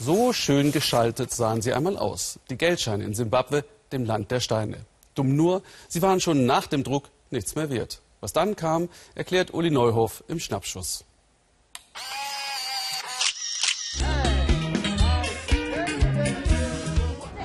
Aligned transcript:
So 0.00 0.32
schön 0.32 0.70
geschaltet 0.70 1.32
sahen 1.32 1.60
sie 1.60 1.72
einmal 1.72 1.96
aus. 1.96 2.38
Die 2.50 2.56
Geldscheine 2.56 3.02
in 3.02 3.14
Simbabwe, 3.14 3.64
dem 3.90 4.04
Land 4.04 4.30
der 4.30 4.38
Steine. 4.38 4.86
Dumm 5.16 5.34
nur, 5.34 5.62
sie 5.88 6.02
waren 6.02 6.20
schon 6.20 6.46
nach 6.46 6.68
dem 6.68 6.84
Druck 6.84 7.08
nichts 7.30 7.56
mehr 7.56 7.68
wert. 7.68 8.00
Was 8.20 8.32
dann 8.32 8.54
kam, 8.54 8.88
erklärt 9.16 9.52
Uli 9.52 9.72
Neuhoff 9.72 10.22
im 10.28 10.38
Schnappschuss. 10.38 11.04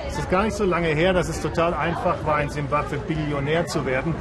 Es 0.06 0.18
ist 0.18 0.30
gar 0.30 0.44
nicht 0.44 0.56
so 0.56 0.64
lange 0.64 0.94
her, 0.94 1.12
dass 1.12 1.28
es 1.28 1.40
total 1.40 1.74
einfach 1.74 2.24
war, 2.24 2.40
in 2.40 2.50
Simbabwe 2.50 2.98
Billionär 2.98 3.66
zu 3.66 3.84
werden. 3.84 4.14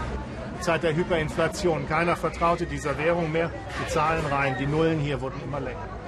Zeit 0.59 0.81
der 0.81 0.95
Hyperinflation. 0.95 1.87
Keiner 1.87 2.15
vertraute 2.15 2.65
dieser 2.65 2.97
Währung 2.97 3.31
mehr. 3.31 3.51
Die 3.79 3.91
Zahlen 3.91 4.25
rein, 4.25 4.55
die 4.59 4.65
Nullen 4.65 4.99
hier 4.99 5.21
wurden 5.21 5.39
immer 5.43 5.59
länger. 5.59 6.02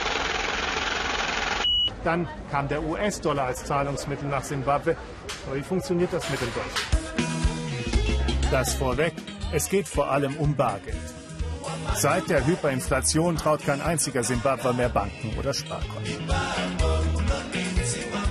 Dann 2.06 2.28
kam 2.52 2.68
der 2.68 2.84
US-Dollar 2.84 3.48
als 3.48 3.66
Zahlungsmittel 3.66 4.30
nach 4.30 4.44
Simbabwe. 4.44 4.96
Aber 5.48 5.56
wie 5.58 5.64
funktioniert 5.64 6.14
das 6.14 6.30
mit 6.30 6.40
dem 6.40 6.50
Dollar? 6.54 6.68
Das 8.52 8.76
vorweg, 8.76 9.14
es 9.52 9.68
geht 9.70 9.88
vor 9.88 10.12
allem 10.12 10.38
um 10.38 10.56
Bargeld. 10.56 10.96
Seit 11.96 12.30
der 12.30 12.46
Hyperinflation 12.46 13.38
traut 13.38 13.66
kein 13.66 13.82
einziger 13.82 14.24
Simbabwer 14.24 14.74
mehr 14.74 14.90
Banken 14.90 15.34
oder 15.40 15.54
Sparkonten. 15.54 16.30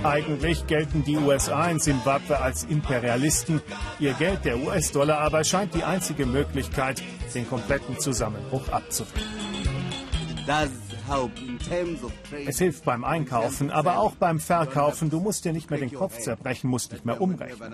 Eigentlich 0.05 0.67
gelten 0.67 1.03
die 1.03 1.17
USA 1.17 1.69
in 1.69 1.81
Simbabwe 1.81 2.39
als 2.39 2.65
Imperialisten. 2.65 3.61
Ihr 3.99 4.13
Geld, 4.13 4.45
der 4.45 4.59
US-Dollar, 4.59 5.19
aber 5.19 5.43
scheint 5.43 5.75
die 5.75 5.83
einzige 5.83 6.27
Möglichkeit, 6.27 7.03
den 7.35 7.49
kompletten 7.49 7.99
Zusammenbruch 7.99 8.69
abzuwenden. 8.69 9.64
Es 12.47 12.59
hilft 12.59 12.85
beim 12.85 13.05
Einkaufen, 13.05 13.71
aber 13.71 13.99
auch 13.99 14.15
beim 14.17 14.41
Verkaufen. 14.41 15.11
Du 15.11 15.21
musst 15.21 15.45
dir 15.45 15.53
nicht 15.53 15.71
mehr 15.71 15.79
den 15.79 15.93
Kopf 15.93 16.19
zerbrechen, 16.19 16.69
musst 16.69 16.93
nicht 16.93 17.05
mehr 17.05 17.21
umrechnen. 17.21 17.73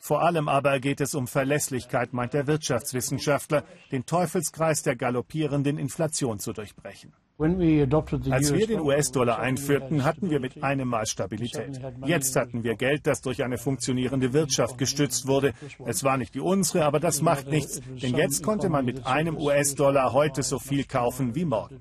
Vor 0.00 0.22
allem 0.22 0.48
aber 0.48 0.80
geht 0.80 1.00
es 1.00 1.14
um 1.14 1.26
Verlässlichkeit, 1.26 2.12
meint 2.12 2.32
der 2.32 2.46
Wirtschaftswissenschaftler, 2.46 3.64
den 3.92 4.06
Teufelskreis 4.06 4.82
der 4.82 4.96
galoppierenden 4.96 5.78
Inflation 5.78 6.38
zu 6.38 6.52
durchbrechen. 6.52 7.12
Als 7.40 8.52
wir 8.52 8.66
den 8.66 8.80
US-Dollar 8.80 9.38
einführten, 9.38 10.04
hatten 10.04 10.30
wir 10.30 10.40
mit 10.40 10.62
einem 10.62 10.88
Mal 10.88 11.06
Stabilität. 11.06 11.80
Jetzt 12.04 12.36
hatten 12.36 12.64
wir 12.64 12.74
Geld, 12.74 13.06
das 13.06 13.22
durch 13.22 13.42
eine 13.42 13.56
funktionierende 13.56 14.34
Wirtschaft 14.34 14.76
gestützt 14.76 15.26
wurde. 15.26 15.54
Es 15.86 16.04
war 16.04 16.18
nicht 16.18 16.34
die 16.34 16.40
unsere, 16.40 16.84
aber 16.84 17.00
das 17.00 17.22
macht 17.22 17.46
nichts, 17.46 17.80
denn 18.02 18.14
jetzt 18.14 18.42
konnte 18.42 18.68
man 18.68 18.84
mit 18.84 19.06
einem 19.06 19.38
US-Dollar 19.38 20.12
heute 20.12 20.42
so 20.42 20.58
viel 20.58 20.84
kaufen 20.84 21.34
wie 21.34 21.46
morgen. 21.46 21.80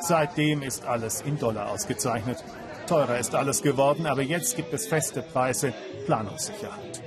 Seitdem 0.00 0.62
ist 0.62 0.86
alles 0.86 1.20
in 1.20 1.38
Dollar 1.38 1.70
ausgezeichnet. 1.70 2.42
Teurer 2.86 3.18
ist 3.18 3.34
alles 3.34 3.60
geworden, 3.60 4.06
aber 4.06 4.22
jetzt 4.22 4.56
gibt 4.56 4.72
es 4.72 4.86
feste 4.86 5.20
Preise, 5.20 5.74
Planungssicherheit. 6.06 7.02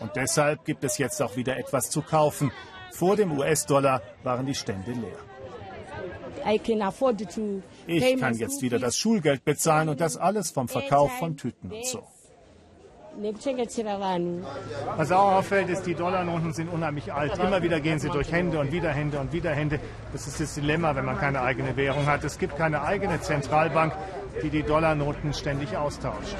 Und 0.00 0.10
deshalb 0.16 0.64
gibt 0.64 0.82
es 0.82 0.98
jetzt 0.98 1.22
auch 1.22 1.36
wieder 1.36 1.56
etwas 1.56 1.88
zu 1.88 2.02
kaufen. 2.02 2.50
Vor 2.90 3.14
dem 3.14 3.38
US-Dollar 3.38 4.02
waren 4.24 4.44
die 4.44 4.54
Stände 4.54 4.90
leer. 4.90 5.31
Ich 7.86 8.18
kann 8.18 8.34
jetzt 8.34 8.62
wieder 8.62 8.78
das 8.78 8.96
Schulgeld 8.96 9.44
bezahlen 9.44 9.88
und 9.88 10.00
das 10.00 10.16
alles 10.16 10.50
vom 10.50 10.68
Verkauf 10.68 11.12
von 11.18 11.36
Tüten 11.36 11.70
und 11.72 11.86
so. 11.86 12.02
Was 14.96 15.12
auch 15.12 15.32
auffällt, 15.32 15.68
ist, 15.68 15.82
die 15.82 15.94
Dollarnoten 15.94 16.52
sind 16.54 16.68
unheimlich 16.72 17.12
alt. 17.12 17.38
Immer 17.38 17.62
wieder 17.62 17.80
gehen 17.80 17.98
sie 17.98 18.08
durch 18.08 18.32
Hände 18.32 18.58
und 18.58 18.72
wieder 18.72 18.90
Hände 18.90 19.18
und 19.18 19.32
wieder 19.32 19.50
Hände. 19.50 19.80
Das 20.12 20.26
ist 20.26 20.40
das 20.40 20.54
Dilemma, 20.54 20.96
wenn 20.96 21.04
man 21.04 21.18
keine 21.18 21.42
eigene 21.42 21.76
Währung 21.76 22.06
hat. 22.06 22.24
Es 22.24 22.38
gibt 22.38 22.56
keine 22.56 22.82
eigene 22.82 23.20
Zentralbank, 23.20 23.92
die 24.42 24.48
die 24.48 24.62
Dollarnoten 24.62 25.34
ständig 25.34 25.76
austauscht. 25.76 26.36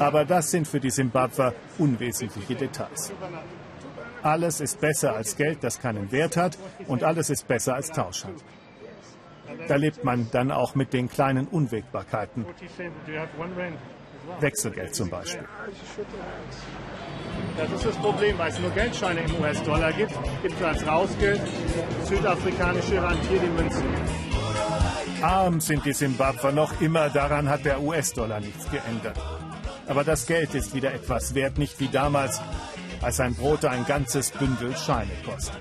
Aber 0.00 0.24
das 0.24 0.50
sind 0.50 0.66
für 0.66 0.80
die 0.80 0.90
Simbabwer 0.90 1.54
unwesentliche 1.78 2.56
Details. 2.56 3.12
Alles 4.26 4.60
ist 4.60 4.80
besser 4.80 5.14
als 5.14 5.36
Geld, 5.36 5.62
das 5.62 5.80
keinen 5.80 6.10
Wert 6.10 6.36
hat, 6.36 6.58
und 6.88 7.04
alles 7.04 7.30
ist 7.30 7.46
besser 7.46 7.76
als 7.76 7.92
Tauschhandel. 7.92 8.42
Da 9.68 9.76
lebt 9.76 10.02
man 10.02 10.28
dann 10.32 10.50
auch 10.50 10.74
mit 10.74 10.92
den 10.92 11.08
kleinen 11.08 11.46
Unwägbarkeiten. 11.46 12.44
Wechselgeld 14.40 14.96
zum 14.96 15.10
Beispiel. 15.10 15.46
Das 17.56 17.70
ist 17.70 17.86
das 17.86 17.96
Problem, 17.98 18.36
weil 18.36 18.50
es 18.50 18.58
nur 18.58 18.70
Geldscheine 18.70 19.20
im 19.20 19.40
US-Dollar 19.40 19.92
gibt, 19.92 20.12
gibt 20.42 20.60
es 20.60 20.66
als 20.66 20.84
Rausgeld 20.84 21.40
südafrikanische 22.02 23.00
Rentier 23.00 23.38
die 23.38 23.62
Münzen. 23.62 23.84
Arm 25.22 25.60
sind 25.60 25.84
die 25.84 25.92
Simbabwer 25.92 26.50
noch 26.50 26.80
immer, 26.80 27.10
daran 27.10 27.48
hat 27.48 27.64
der 27.64 27.80
US-Dollar 27.80 28.40
nichts 28.40 28.68
geändert. 28.72 29.16
Aber 29.86 30.02
das 30.02 30.26
Geld 30.26 30.52
ist 30.56 30.74
wieder 30.74 30.92
etwas 30.92 31.36
wert, 31.36 31.58
nicht 31.58 31.78
wie 31.78 31.86
damals, 31.88 32.42
als 33.02 33.20
ein 33.20 33.34
Brot 33.34 33.64
ein 33.64 33.84
ganzes 33.86 34.30
Bündel 34.30 34.76
Scheine 34.76 35.10
kostet. 35.24 35.60